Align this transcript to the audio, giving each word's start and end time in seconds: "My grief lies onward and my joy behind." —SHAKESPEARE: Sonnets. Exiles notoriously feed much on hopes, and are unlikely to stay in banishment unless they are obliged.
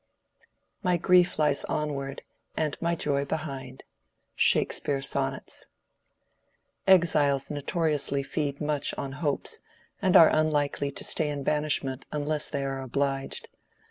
"My 0.81 0.97
grief 0.97 1.37
lies 1.37 1.63
onward 1.65 2.23
and 2.57 2.75
my 2.81 2.95
joy 2.95 3.23
behind." 3.23 3.83
—SHAKESPEARE: 4.35 5.03
Sonnets. 5.03 5.67
Exiles 6.87 7.51
notoriously 7.51 8.23
feed 8.23 8.59
much 8.59 8.95
on 8.95 9.11
hopes, 9.11 9.61
and 10.01 10.15
are 10.17 10.29
unlikely 10.33 10.89
to 10.89 11.03
stay 11.03 11.29
in 11.29 11.43
banishment 11.43 12.07
unless 12.11 12.49
they 12.49 12.65
are 12.65 12.81
obliged. 12.81 13.49